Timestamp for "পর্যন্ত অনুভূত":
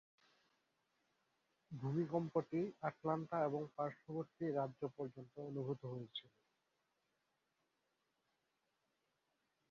4.97-5.81